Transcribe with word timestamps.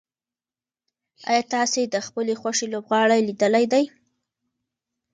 ایا 1.29 1.43
تاسي 1.53 1.81
د 1.87 1.95
خپلې 2.07 2.33
خوښې 2.41 2.67
لوبغاړی 2.73 3.19
لیدلی 3.27 3.65
دی؟ 3.73 3.83